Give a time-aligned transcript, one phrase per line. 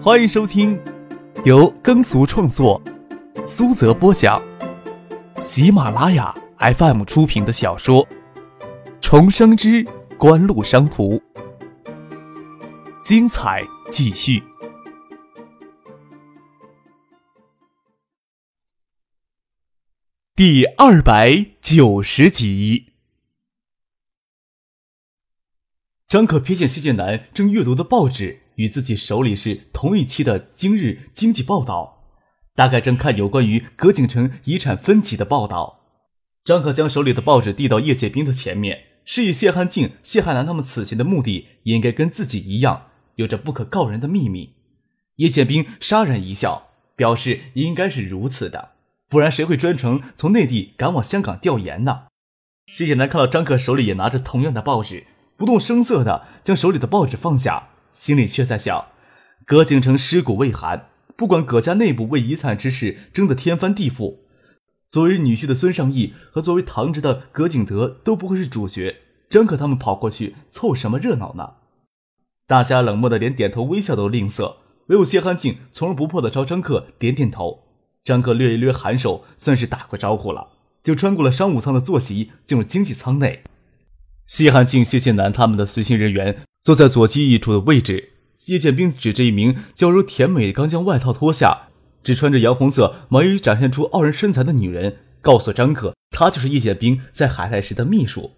[0.00, 0.80] 欢迎收听
[1.44, 2.80] 由耕俗创作、
[3.44, 4.40] 苏泽播讲、
[5.40, 8.06] 喜马拉雅 FM 出品的小说
[9.00, 9.84] 《重生之
[10.16, 11.16] 官路商途》，
[13.02, 14.40] 精彩继续，
[20.36, 22.92] 第二百九十集。
[26.06, 32.02] 张可瞥见谢剑南正阅读的报纸与自己手里是同一期的《今日经济报道》，
[32.56, 35.78] 大概正看有关于葛景城遗产分歧的报道。
[36.44, 44.56] 张可将手里的报纸递到叶剑兵的前面，示意谢汉静、谢汉南他们此行的目的应该跟自己一样，有着不可告人的秘密。
[45.16, 48.70] 叶剑兵沙然一笑，表示应该是如此的，
[49.08, 52.06] 不然谁会专程从内地赶往香港调研呢？
[52.66, 55.06] 谢剑南看到张可手里也拿着同样的报纸。
[55.36, 57.68] 不动声色地将手里的报纸放下，
[57.98, 58.86] 心里却在想：
[59.44, 64.18] 葛景城尸骨未寒，不管葛家内部为遗产之事争得天翻地覆，
[64.88, 68.98] 作为女婿的孙尚义和作为堂侄的葛景德都不会是主角。
[69.28, 71.54] 张可他们跑过去凑什么热闹呢？
[72.46, 74.54] 大家冷漠的连点头微笑都吝啬，
[74.86, 77.64] 唯有谢汉静从容不迫的朝张克点点头。
[78.04, 80.52] 张克略一略颔首，算是打过招呼了，
[80.84, 83.42] 就穿过了商务舱的坐席，进入经济舱内。
[84.28, 88.10] 谢汉静、谢剑南他们的随行人员坐在左机翼处的位置。
[88.36, 91.68] 谢剑兵指着一名娇柔甜美、刚将外套脱下、
[92.04, 98.32] 只穿着洋红色毛衣展现出傲人身材的女人，告诉张可，她就是叶剑兵在海外时的秘书。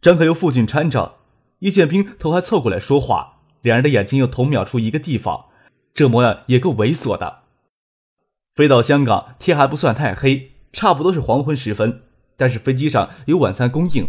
[0.00, 1.16] 张可由父亲搀着，
[1.58, 5.44] 叶剑兵头还凑过来说话，两人的眼睛又同瞄出一个地方，
[5.92, 7.40] 这模样也够猥琐的。
[8.54, 12.00] 飞到香港，天还不算太黑，差不多是黄昏时分，
[12.38, 14.08] 但是飞机上有晚餐供应。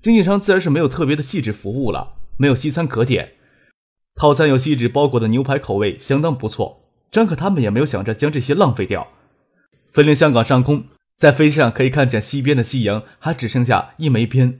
[0.00, 3.34] 经济舱自然是没有特别的细致服务了，没有西餐可点。
[4.14, 6.80] 套餐有锡纸包裹的牛排，口味相当不错。
[7.10, 9.08] 张可他们也没有想着将这些浪费掉。
[9.92, 10.84] 飞临香港上空，
[11.18, 14.58] 在飞机上可以看见西边的夕阳还只剩下一枚边，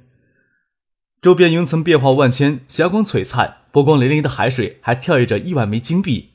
[1.22, 6.28] 周边云层变化万千，霞光璀璨，波光粼粼的海水还跳跃着亿万枚金币。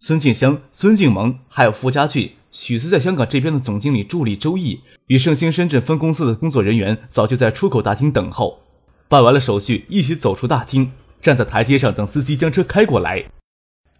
[0.00, 4.80] 孙静香、孙静萌还有傅家俊、许思在香港这边的总经理助理周毅。
[5.06, 8.62] 与盛兴深圳分公司的工作人员早就在出口大厅等候，
[9.08, 13.24] 办完了手续，一起走出大厅，站在台阶上等司机将车开过来。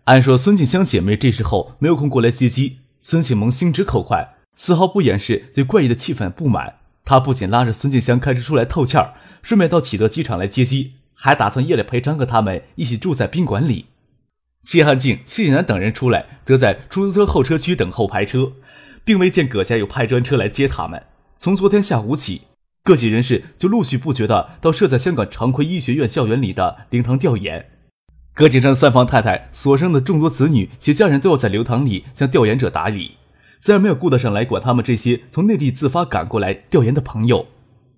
[0.05, 6.75] 按说孙静香姐妹这时候没有空过来接机，孙启萌心直口快，丝毫不掩饰对怪异的气氛不满。
[7.05, 13.87] 他不仅拉着孙静香开车出来透气儿，顺便到启德机场来接机，还打算夜里陪张哥他们一起住在宾馆里。
[14.63, 18.53] 谢汉静、谢南等人出来，则在出租车候车区等候排车。
[19.09, 21.03] 并未见葛家有派专车来接他们。
[21.35, 22.43] 从昨天下午起，
[22.89, 27.69] 各级人士就陆续不绝地到设在香港长葵医学院校园里的灵堂调研。
[28.33, 33.19] 葛景山三房太太所生的众多子女及家人都要在灵堂里向调研者打理，
[33.61, 37.49] 自然没有顾得上来管他们这些从内地自发赶过来调研的朋友。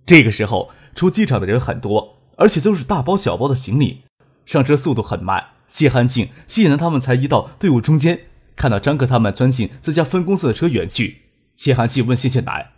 [0.04, 4.00] 这个时候出机场的人很多，而且都是大包小包的行李，
[4.44, 5.50] 上车速度很慢。
[5.68, 8.22] 谢汉庆、谢南他们才移到队伍中间。
[8.56, 11.18] 看到张克他们钻进自家分公司的车远去，
[11.54, 12.72] 谢寒静问谢谢南：“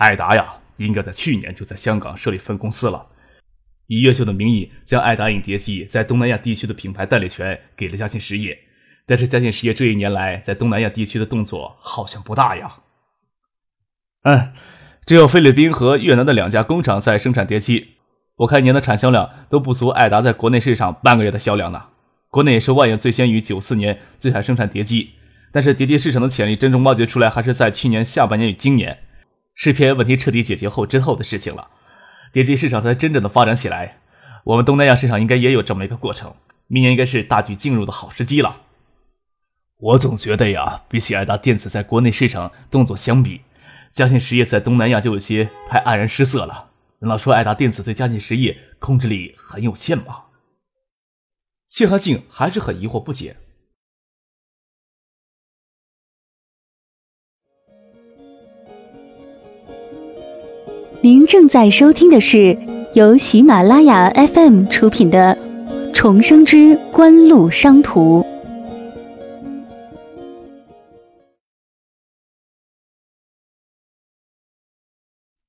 [0.00, 3.06] 艾达呀，应该在去年就在香港设立分公司了，
[3.86, 8.58] 以越秀的名义将爱达影碟机在东南亚地区的品牌代理权给了嘉信实业。
[9.06, 12.76] 但是嘉信实业这一年来在东南亚地区的动作好像不大呀。
[14.22, 14.52] 嗯，
[15.04, 17.96] 只有菲律宾和越南的两家工厂在生产碟机，
[18.36, 21.88] 我看年的产销量都不足爱达在国内市场半个月的销量呢。”
[22.30, 25.10] 国内也是万影最先于九四年最产生产碟机，
[25.52, 28.96] 但是碟机市场的潜力真正挖掘出来，还是在去年下半年与今年，
[29.62, 31.68] 是片问题彻底解决后之后的事情了。
[32.32, 33.98] 碟机市场才真正的发展起来，
[34.44, 36.34] 我们东南亚市场应该也有这么一个过程，
[36.66, 38.62] 明年应该是大举进入的好时机了。
[39.76, 43.42] 我总觉得呀，比起爱达电子在国内市场动作相比，
[43.92, 46.70] 嘉信实业在东南亚就有些太黯然失色了。
[47.00, 50.22] 难道说爱达电子对嘉信实业控制力很有限吗？
[51.68, 53.36] 谢和静还是很疑惑不解。
[61.02, 62.58] 您正在收听的是
[62.92, 65.34] 由喜马拉雅 FM 出品的
[65.94, 68.20] 《重生之官路商途》。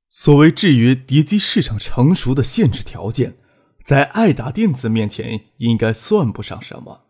[0.07, 3.35] 所谓制约叠机市场成熟的限制条件。
[3.83, 7.01] 在爱达电子面前，应该算不上什么。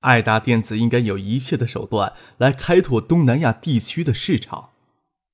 [0.00, 4.70] 爱达电子应该有一切的手段来开拓东南亚地区的市场。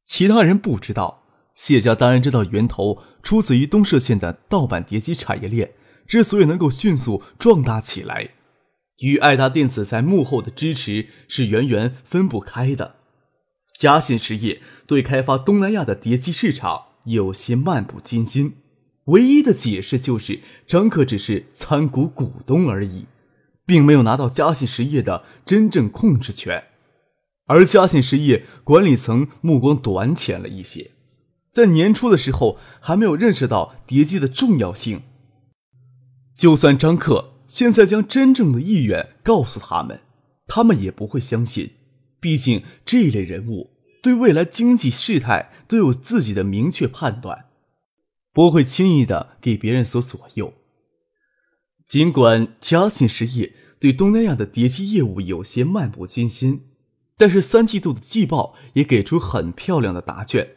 [0.05, 1.23] 其他人不知道，
[1.57, 5.73] 谢家当然知道源头出自于东社县的盗版碟机产业链。
[6.07, 8.31] 之所以能够迅速壮大起来，
[8.99, 12.95] 与爱达电子在幕后的支持是远远分不开的。
[13.77, 18.55] 嘉信实业对开发东南亚的碟机市场有些漫不经心，
[19.07, 23.07] 唯一的解释就是张克只是参股股东而已，
[23.67, 26.63] 并没有拿到嘉信实业的真正控制权。
[27.47, 30.93] 而嘉信实业管理层目光短浅了一些，
[31.57, 35.05] 在年初的时候还没有认识到碟机的重要性。
[36.37, 40.01] 就算张克现在将真正的意愿告诉他们，
[40.47, 41.71] 他们也不会相信。
[42.21, 43.71] 毕竟这一类人物
[44.03, 47.47] 对未来经济事态都有自己的明确判断，
[48.35, 50.53] 不会轻易的给别人所左右。
[51.89, 56.67] 尽管嘉信实业对东南亚的碟机业务有些漫不经心。
[57.17, 60.56] 但是三季度的季报也给出很漂亮的答卷，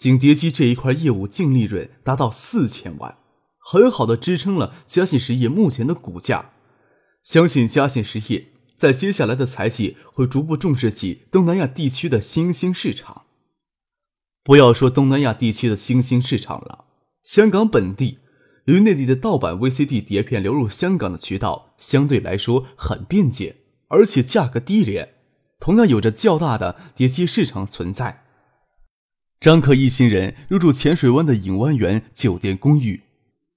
[0.00, 3.18] 景碟机这一块业务净利润达到四千万，
[3.58, 6.52] 很好的支撑了嘉信实业目前的股价。
[7.22, 8.46] 相信嘉信实业
[8.78, 13.26] 在接下来的财季会逐步重视起东南亚地区的新兴市场。
[14.42, 16.86] 不要说东南亚地区的新兴市场了，
[17.22, 18.20] 香港本地，
[18.64, 23.56] 与内地的盗版 VCD 碟片流入香港的渠道相对来说很便捷，
[23.88, 25.16] 而且价格低廉。
[25.60, 28.24] 同样有着较大的碟机市场存在。
[29.40, 33.00] 张克一行人入住浅水湾的影湾园酒店公寓，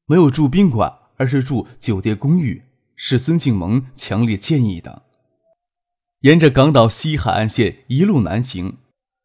[0.05, 2.61] 没有住宾馆，而是住酒店公寓，
[2.95, 5.01] 是孙静萌强烈建议的。
[6.21, 8.77] 沿着港岛西海岸线一路南行，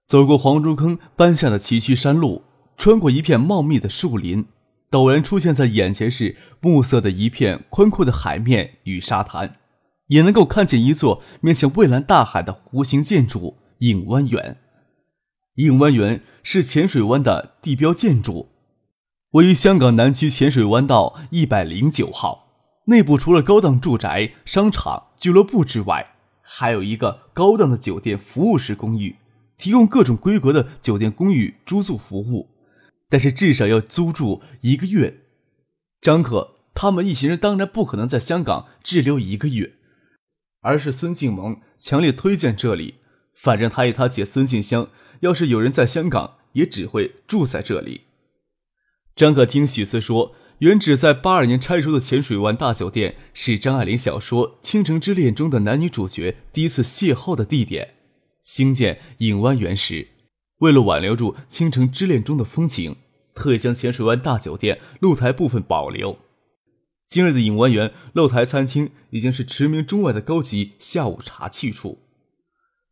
[0.09, 2.43] 走过黄竹坑搬下的崎岖山路，
[2.77, 4.45] 穿过一片茂密的树林，
[4.91, 9.55] 陡然出现在眼前是暮色的一片宽阔的海面与沙滩。
[10.09, 14.57] 也能够看见一座面向蔚蓝大海的弧形建筑——影湾园。
[15.59, 18.51] 影湾园是浅水湾的地标建筑，
[19.33, 22.47] 位于香港南区浅水湾道一百零九号。
[22.87, 29.17] 内部除了高档住宅、商场、俱乐部之外，还有一个高档的酒店服务式公寓，
[29.57, 32.49] 提供各种规格的酒店公寓租住服务。
[33.11, 35.23] 但是至少要租住一个月。
[36.01, 39.75] 张可他们一行人当然不可能在香港滞留一个月。
[40.61, 42.95] 而是孙静萌强烈推荐这里，
[43.35, 44.89] 反正他与他姐孙静香，
[45.21, 48.03] 要是有人在香港，也只会住在这里。
[49.17, 57.95] 张可听许思说，原址在八二年拆除的浅水湾大酒店，是张爱玲小说《倾城之恋》中的男女主角第一次邂逅的地点。
[58.43, 60.09] 兴建影湾园时，
[60.59, 62.97] 为了挽留住《倾城之恋》中的风情，
[63.35, 66.19] 特意将浅水湾大酒店露台部分保留。
[67.07, 71.99] 今日的影湾园露台餐厅已经是驰名中外的高级下午茶去处。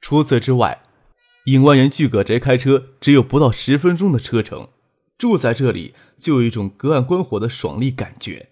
[0.01, 0.83] 除此之外，
[1.47, 4.69] 影湾园距葛宅开车只有不到十分钟的车程，
[5.17, 8.49] 住在这里就有一种隔岸观火的爽利感觉。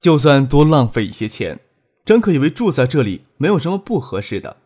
[0.00, 1.58] 就算多浪费一些钱，
[2.04, 4.58] 张可以为住在这里没有什么不合适的。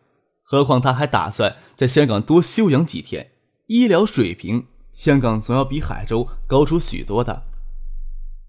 [0.43, 3.31] 何况他还打算在香港多休养几天，
[3.65, 7.41] 医疗水平香港总要比海州高出许多的。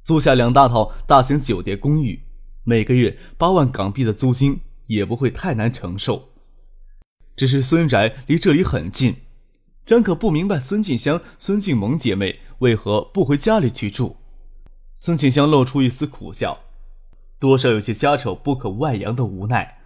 [0.02, 2.20] 租下两大套大型酒店公寓，
[2.62, 6.28] 每个月八万港币的租金也不会太难承受。
[7.36, 9.16] 只是孙宅离这里很近，
[9.84, 14.16] 张可不明白孙静香、孙静萌姐妹为何不回家里去住。
[14.94, 16.58] 孙静香露出一丝苦笑，
[17.38, 19.80] 多少有些家丑不可外扬的无奈。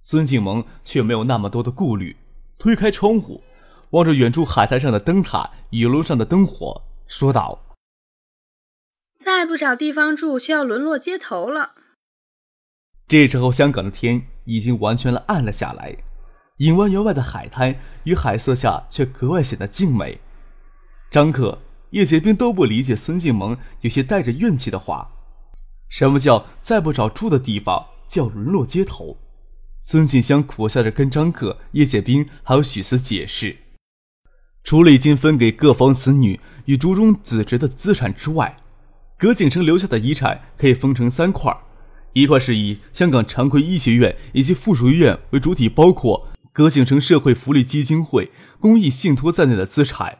[0.00, 2.16] 孙静萌却没有那么多的顾虑，
[2.58, 3.42] 推开窗户，
[3.90, 7.60] 望着远处海滩上的灯塔、雨楼上的灯火，说道。
[9.18, 11.72] 再不找地方住，就要沦落街头了。
[13.08, 15.96] 这时候，香港的天已经完全的暗了下来，
[16.58, 20.20] 影湾园外的海滩与海色下却格外显得静美。
[21.10, 25.10] 张可、叶杰兵都不理解孙静萌有些带着怨气的话
[25.90, 29.18] ：“什么叫再不找住的地方，叫沦落街头？”
[29.82, 33.56] 孙静香苦笑着跟张可、叶杰兵还有许思解释
[34.62, 38.56] ：“除了已经分给各方子女与族中子侄的资产之外。”
[39.18, 41.56] 葛景成留下的遗产可以分成三块，
[42.12, 48.30] 一块是以香港常规医学院以及附属医院为主体，包括葛景成社会福利基金会、
[48.60, 50.18] 公益信托在内的资产。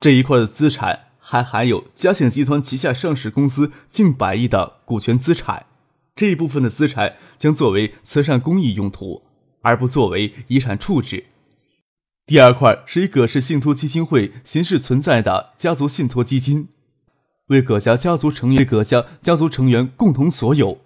[0.00, 5.66] 这一块的资产还含有嘉信集团旗下上市公司近百亿的股权资产。
[6.14, 9.22] 这一部分的资产将作为慈善公益用途，
[9.60, 11.26] 而不作为遗产处置。
[12.24, 16.68] 第二块是以葛氏信托基金会形式存在的家族信托基金。
[17.48, 20.78] 为葛家家族成员，葛家家族成员共同所有，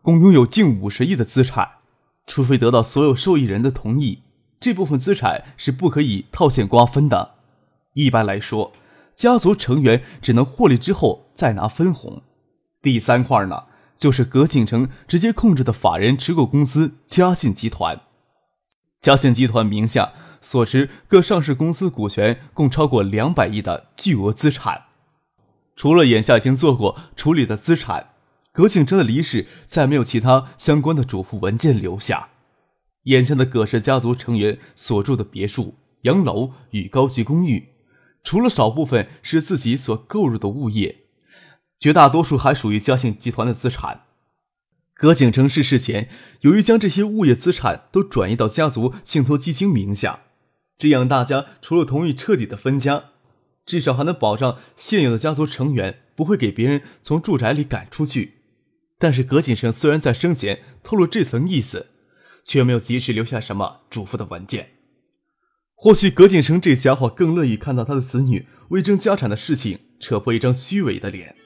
[0.00, 1.81] 共拥有近五十亿的资产。
[2.26, 4.22] 除非得到所有受益人的同意，
[4.60, 7.34] 这部分资产是不可以套现瓜分的。
[7.94, 8.72] 一般来说，
[9.14, 12.22] 家族成员只能获利之后再拿分红。
[12.80, 13.64] 第三块呢，
[13.98, 18.00] 就是葛景成直接控制的法人持股公司嘉信集团。
[19.00, 24.84] 嘉信集团名下所持各上市公司股权共超过两百亿的巨额资产。
[25.74, 28.10] 除了眼下已经做过处理的资产，
[28.52, 32.28] 葛景成的离世再没有其他相关的嘱咐文件留下。
[33.04, 37.70] 眼前的葛氏家族成员所住的别墅、洋楼与高级公寓，
[38.22, 40.98] 除了少部分是自己所购入的物业，
[41.80, 44.02] 绝大多数还属于嘉信集团的资产。
[44.94, 46.08] 葛景成逝世前，
[46.42, 50.20] 由于将这些物业资产都转移到家族信托基金名下，
[50.76, 53.04] 这样大家除了同意彻底的分家，
[53.64, 58.41] 至少还能保障现有的家族成员不会给别人从住宅里赶出去。
[59.02, 61.88] 但是葛景成虽然在生前透露这层意思。
[62.44, 64.70] 却没有及时留下什么嘱咐的文件。
[65.74, 71.36] 或许葛景成这家伙更乐意看到他的子女为争家产的事情扯破一张虚伪的脸。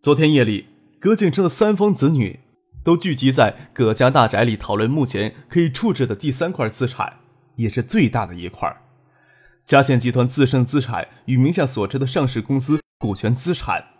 [0.00, 0.66] 昨天夜里，
[1.00, 2.40] 葛景成的三方子女
[2.84, 7.20] 都聚集在葛家大宅里讨论目前可以处置的第三块资产，
[7.56, 8.76] 也是最大的一块——
[9.64, 13.91] 嘉县集团自身资产与名下所持的上市公司股权资产。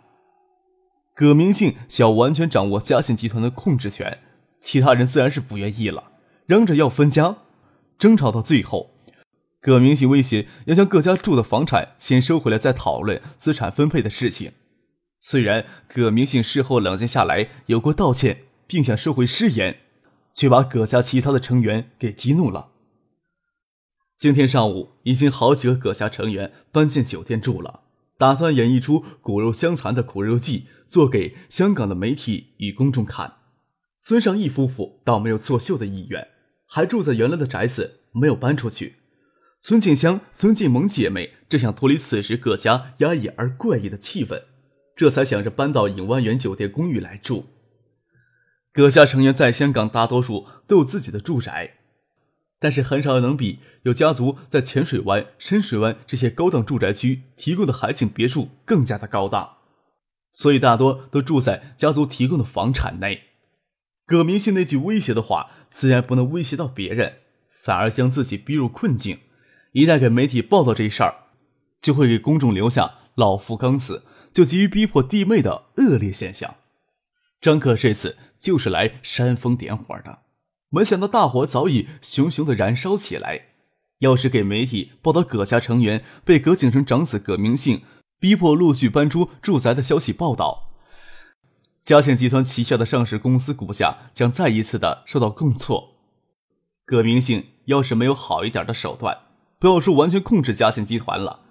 [1.15, 4.19] 葛明信想要完全掌握嘉信集团的控制权。
[4.59, 6.11] 其他人自然是不愿意了，
[6.45, 7.37] 嚷着要分家，
[7.97, 8.91] 争吵到最后，
[9.61, 14.53] 葛明信威胁要将各家住的房产先收回来，再讨论资产分配的事情。
[15.19, 19.79] 虽然葛明信事后冷静下来，有过道歉，并想收回誓言，
[20.33, 22.69] 却把葛家其他的成员给激怒了。
[24.17, 27.81] 今天上午，已经好几个葛家成员搬进酒店住了，
[28.17, 33.37] 打算演绎出骨肉相残的苦肉计，做给香港的媒体与公众看。
[33.97, 36.27] 孙尚义夫妇倒没有作秀的意愿，
[36.67, 38.97] 还住在原来的宅子，没有搬出去。
[39.59, 44.43] 孙静香、孙静萌姐妹正想脱离此时葛家压抑而怪异的气氛，
[44.95, 47.47] 这才想着搬到影湾园酒店公寓来住。
[48.71, 51.77] 葛家成员在香港大多数都有自己的住宅，
[52.59, 59.57] 但是很少能比有家族在浅水湾、深水湾这些高档住宅区提供的海景别墅更加的高档，
[60.33, 63.23] 所以大多都住在家族提供的房产内。
[64.05, 67.19] 葛明信那句威胁的话，自然不能威胁到别人，
[67.51, 69.19] 反而将自己逼入困境。
[69.71, 71.15] 一旦给媒体报道这事儿，
[71.81, 76.55] 就会给公众留下“老夫刚死，就急于逼迫弟妹”的恶劣现象。
[77.39, 80.19] 张克这次就是来煽风点火的，
[80.69, 83.47] 没想到大火早已熊熊的燃烧起来。
[83.99, 87.83] 要是给媒体报道葛家成员被葛景成长子葛明信
[88.23, 90.69] 逼迫陆续搬出住宅的消息报道，
[91.81, 95.97] 嘉信集团旗下的上市公司股价将再一次的受到重挫。
[96.85, 99.17] 葛明信要是没有好一点的手段，
[99.59, 101.41] 不要说完全控制嘉信集团了，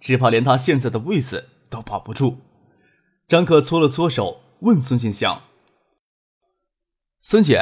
[0.00, 2.38] 只怕连他现在的位子都保不住。
[3.28, 5.42] 张可搓了搓手，问孙静香
[7.20, 7.60] ：“孙姐，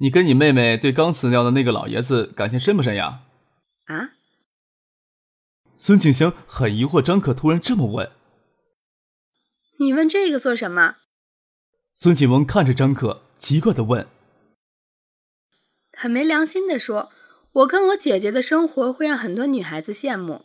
[0.00, 3.20] 你跟你妹妹对刚死掉的那个老爷子感情深不深呀？”
[3.86, 4.13] 啊？
[5.76, 8.10] 孙静香很疑惑，张可突然这么问
[9.80, 10.96] ：“你问这个做什么？”
[11.94, 14.06] 孙启文看着张可，奇怪的问
[15.92, 17.10] ：“很没良心的说，
[17.52, 20.44] 我跟我姐姐的生活会让很多女孩子羡慕，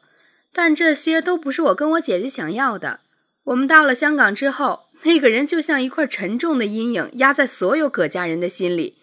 [0.53, 3.00] 但这些都不是我跟我姐姐想要的。
[3.45, 8.98] 我们到了香港之后，那个人就像一块沉重的阴影，压在所有葛家人的心里。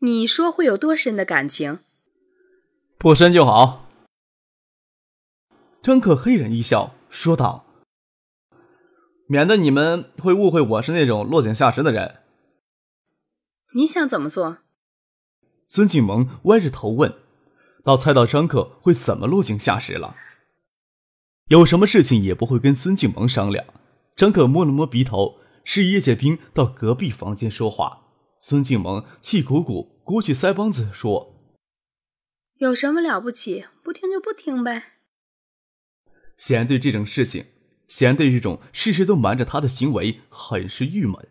[0.00, 1.78] 你说会有多深的感情？
[2.98, 3.84] 不深就好。”
[5.82, 7.64] 张克嘿然一笑，说道。
[9.28, 12.20] 免得你们会误会我是那种落井下石的人。
[13.74, 14.58] 你想怎么做？
[15.64, 17.12] 孙静萌歪着头问，
[17.84, 20.16] 倒猜到张克会怎么落井下石了。
[21.48, 23.64] 有什么事情也不会跟孙静萌商量。
[24.14, 28.02] 张克摸了摸鼻头，示意叶剑兵到隔壁房间说话。
[28.38, 31.34] 孙静萌气鼓鼓，鼓起腮帮子说
[32.58, 33.66] ：“有什么了不起？
[33.82, 34.94] 不听就不听呗。”
[36.36, 37.46] 显然对这种事情。
[37.88, 41.28] 显然对这种事事都瞒着他的行为很是郁闷。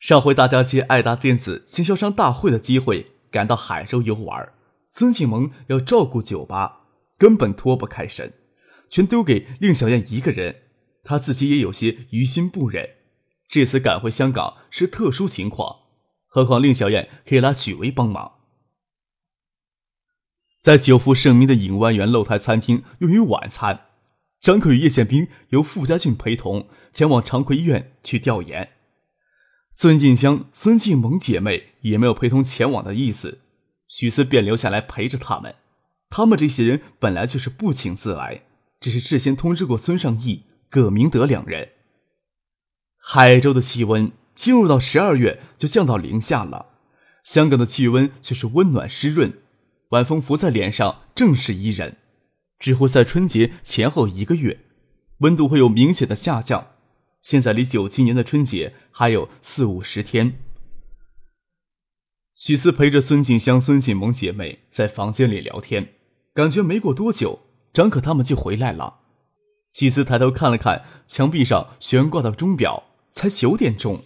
[0.00, 4.52] 上回大家借爱达电子经销商大会的机会赶到海州游玩，
[4.88, 8.32] 孙庆萌要照顾酒吧，根本脱不开身，
[8.90, 10.62] 全丢给令小燕一个人。
[11.04, 12.90] 他自己也有些于心不忍。
[13.48, 15.82] 这次赶回香港是特殊情况，
[16.26, 18.32] 何况令小燕可以拉许巍帮忙。
[20.60, 23.86] 在久负盛名的影湾园露台餐厅用于晚餐。
[24.44, 28.72] 张克与叶宪兵由傅家俊陪同前往长奎医院去调研，
[29.72, 33.40] 孙静香、孙静萌姐妹也没有陪同前往的意思，
[33.88, 35.54] 许思便留下来陪着他们。
[36.10, 38.42] 他们这些人本来就是不请自来，
[38.78, 41.70] 只是事先通知过孙尚义、葛明德两人。
[42.98, 46.66] 海州的气温进入到十二月就降到零下了。
[47.22, 49.32] 香港的气温却是温暖湿润，
[49.88, 51.96] 晚风拂在脸上，正是宜人。
[52.58, 54.60] 只会在春节前后一个月，
[55.18, 56.68] 温度会有明显的下降。
[57.20, 60.38] 现在离九七年的春节还有四五十天。
[62.34, 65.94] 许思陪着孙静香、孙锦萌姐妹在房间里聊天，
[66.34, 67.40] 感觉没过多久，
[67.72, 69.00] 张可他们就回来了。
[69.72, 74.02] 许思抬头看了看墙壁上悬挂的钟表，才九点钟。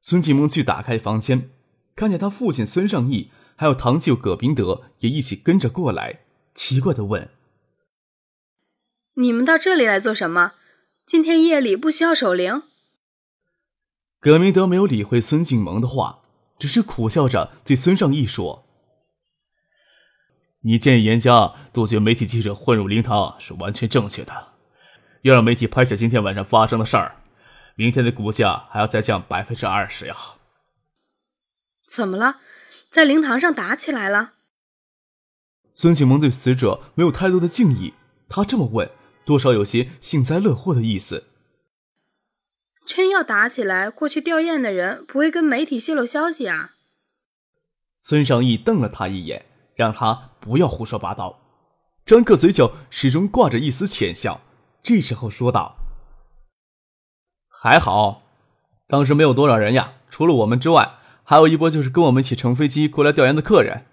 [0.00, 1.50] 孙锦萌去打开房间，
[1.94, 6.20] 看见他父亲孙尚义还有堂舅葛明德也一起跟着过来，
[6.54, 7.28] 奇怪的问
[9.18, 10.52] ：“你们到这里来做什么？
[11.04, 12.62] 今天夜里不需要守灵？”
[14.20, 16.20] 葛明德没有理会孙静萌的话。
[16.58, 18.66] 只是苦笑着对孙尚义说
[20.64, 24.54] ：“你建议严家杜绝媒体记者混入灵堂是完全正确的。
[25.20, 27.16] 要让媒体拍下今天晚上发生的事儿，
[27.74, 30.16] 明天的股价还要再降百分之二十呀。”
[31.86, 32.38] 怎么了？
[32.88, 34.32] 在灵堂上打起来了？
[35.74, 37.92] 孙景萌对死者没有太多的敬意，
[38.30, 38.90] 他这么问，
[39.26, 41.24] 多少有些幸灾乐祸的意思。
[42.86, 46.74] 真要打起来，过去吊唁的人不会跟媒体泄露消息啊！
[47.98, 51.40] 孙尚义瞪了他一眼，让他不要胡说八道。
[52.06, 54.40] 张克嘴角始终挂着一丝浅笑，
[54.80, 55.76] 这时候说道
[57.50, 58.22] ：“还好，
[58.86, 63.86] 当时没有多少人呀，除了我们之外，还有一波就是跟我们一起乘飞机过来吊唁的客人。”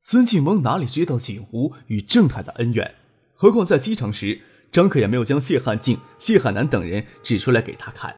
[0.00, 2.94] 孙庆萌哪里知道锦湖与正太的恩怨？
[3.40, 4.42] 何况在机场时。
[4.70, 8.14] 张可也没有将谢汉静、谢汉南等人指出来给他看。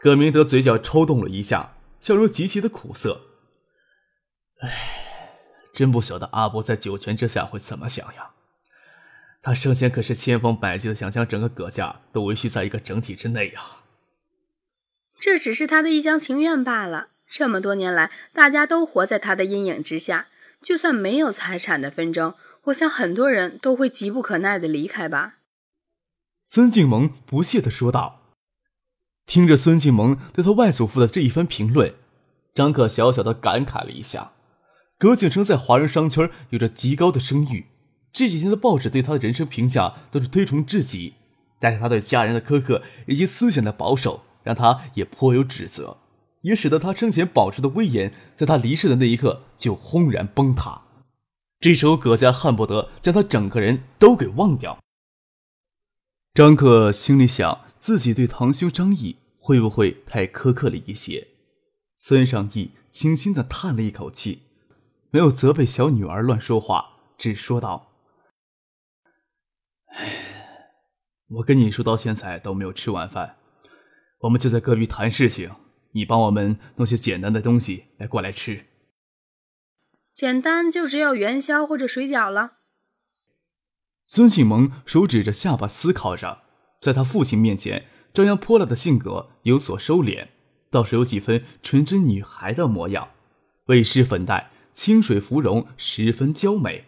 [0.00, 3.22] 葛明德嘴角抽动了一下，笑容极其的苦涩。
[4.60, 5.34] 唉，
[5.74, 8.30] 真不晓得阿伯在九泉之下会怎么想呀？
[9.42, 13.60] 他生前可是千方百计的想将整个葛家都维系在一个整体之内呀。
[15.18, 17.08] 这只是他的一厢情愿罢了。
[17.28, 20.28] 这么多年来，大家都活在他的阴影之下，
[20.62, 22.34] 就算没有财产的纷争，
[22.70, 25.36] 我想很多人都会急不可耐的离开吧。
[26.44, 28.22] 孙静萌不屑的说道
[29.26, 31.94] ：“听着孙静萌对他外祖父的这一番评论，
[32.54, 34.32] 张可小小的感慨了一下。
[34.98, 37.66] 葛景生在华人商圈有着极高的声誉，
[38.12, 41.14] 这几天的报纸对他的人生评价都是推崇至极。
[41.58, 45.98] 但是他对家人的苛刻以及思想的保守，让他也颇有指责，
[46.42, 50.82] 也使得他生前保持的威严，在他离世的那一刻就轰然崩塌。
[51.60, 54.78] 这时候，葛家恨不得将他整个人都给忘掉。”
[56.32, 61.28] 张克心里想，自己对堂兄张毅会不会太苛刻了一些？
[61.96, 64.42] 孙尚义轻轻的叹了一口气，
[65.10, 67.92] 没有责备小女儿乱说话，只说道
[69.92, 70.70] ：“哎，
[71.28, 73.36] 我跟你说到现在都没有吃晚饭，
[74.20, 75.54] 我们就在隔壁谈事情，
[75.92, 78.64] 你帮我们弄些简单的东西来过来吃。
[80.20, 82.58] 简单就只有元宵或者水饺了。”
[84.04, 86.42] 孙启蒙手指着下巴思考着，
[86.78, 90.28] 在他父亲面前张扬泼辣的性格有所收敛，
[90.70, 93.12] 倒是有几分纯真女孩的模样，
[93.68, 96.84] 未施粉黛，清水芙蓉，十分娇美。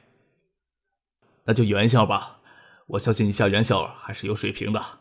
[1.47, 2.40] 那就元宵吧，
[2.88, 4.99] 我相信你下元宵还是有水平的。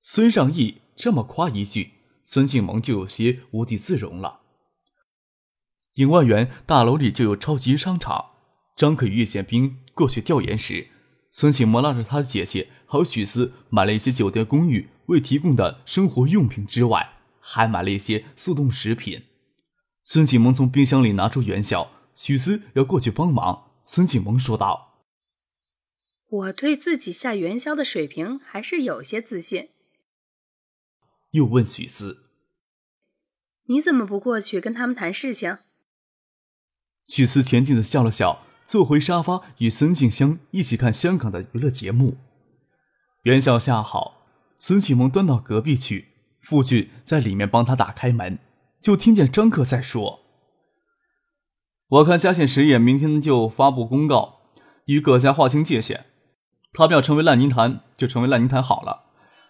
[0.00, 1.90] 孙尚义这么夸一句，
[2.24, 4.40] 孙庆萌就有些无地自容了。
[5.94, 8.30] 影万园大楼里就有超级商场，
[8.74, 10.88] 张可与叶宪兵过去调研时。
[11.30, 19.24] 孙启萌拉着他的姐姐和许思买了一些酒店公寓未提供的生活用品之外，还买了一些速冻食品。
[20.02, 23.72] 孙启萌从冰箱里拿出元宵，许思要过去帮忙。
[23.82, 25.04] 孙启萌说道
[26.28, 29.70] ：“我对自己下元宵的水平还是有些自信。”
[31.32, 32.26] 又问许思
[33.68, 35.58] ：“你怎么不过去跟他们谈事情？”
[37.06, 38.40] 许思恬静的笑了笑。
[38.64, 42.16] 坐回沙发，与孙静香一起看香港的娱乐节目。
[43.24, 44.22] 元宵下好，
[44.56, 46.08] 孙启蒙端到隔壁去，
[46.40, 48.38] 傅俊在里面帮他打开门，
[48.80, 50.20] 就听见张克在说
[51.90, 54.38] ：“我看嘉信实业明天就发布公告，
[54.86, 56.06] 与葛家划清界限。
[56.72, 59.06] 他们要成为烂泥潭，就成为烂泥潭好了。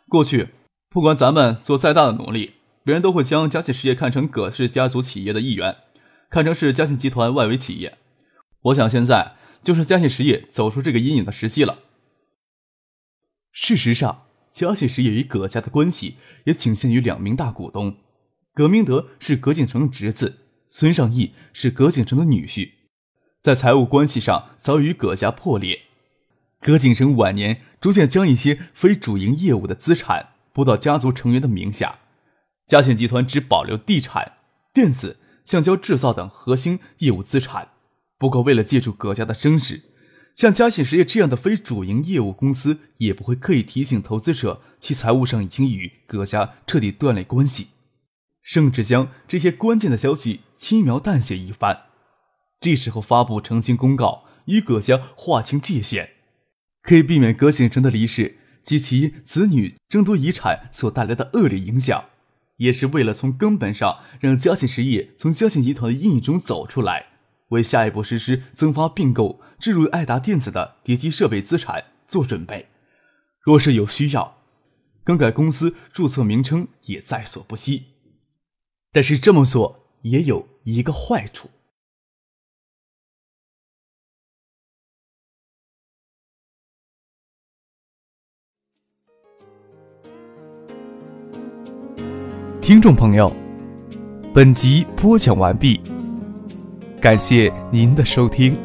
[0.08, 0.48] 过去，
[0.88, 5.76] 不管咱们做再大的努力，别人都会将嘉信实业看成葛氏家族企业的一员，
[6.32, 7.98] 看成是嘉信集团外围企业。”
[8.62, 11.80] 我想现在就是嘉信实业走出这个阴影的时机了。
[13.52, 17.96] 事实上，嘉信实业与葛家的关系也仅限于两名大股东：
[18.54, 22.70] 葛明德是葛景成的侄子，孙尚义是葛景成的女婿，
[23.42, 25.82] 在财务关系上早已与葛家破裂。
[26.62, 31.98] 葛景成晚年逐渐将一些非主营业务的资产拨到家族成员的名下，
[32.66, 34.38] 嘉信集团只保留地产、
[34.72, 37.68] 电子、橡胶制造等核心业务资产。
[38.18, 39.82] 不过，为了借助葛家的声势，
[40.34, 47.68] 像嘉信实业这样的非主营业务公司也不会刻意提醒投资者其财务上已经与葛家彻底断裂关系，
[48.42, 51.82] 甚至将这些关键的消息轻描淡写一番。
[52.60, 56.10] 这时候发布澄清公告，与葛家划清界限，
[56.82, 62.04] 可以避免葛景成的离世及其子女争夺遗产所带来的恶劣影响，
[62.56, 67.06] 也是为了从根本上让嘉信实业从嘉信集团的阴影中走出来，
[67.48, 72.68] 为下一步实施增发并购、置入爱达电子的叠机设备资产做准备。
[73.40, 74.38] 若是有需要，
[75.02, 77.84] 更改公司注册名称也在所不惜。
[78.92, 81.50] 但是这么做也有一个坏处。
[92.72, 93.30] 听众朋友，
[94.32, 95.78] 本集播讲完毕，
[97.02, 98.56] 感谢您的收听。